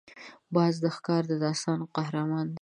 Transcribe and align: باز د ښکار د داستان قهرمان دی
باز 0.55 0.73
د 0.83 0.85
ښکار 0.95 1.23
د 1.27 1.33
داستان 1.45 1.79
قهرمان 1.95 2.45
دی 2.55 2.59